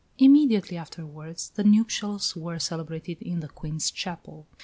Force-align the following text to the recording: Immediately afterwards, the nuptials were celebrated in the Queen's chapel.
Immediately 0.17 0.77
afterwards, 0.77 1.51
the 1.53 1.63
nuptials 1.63 2.35
were 2.35 2.57
celebrated 2.57 3.21
in 3.21 3.39
the 3.39 3.47
Queen's 3.49 3.91
chapel. 3.91 4.47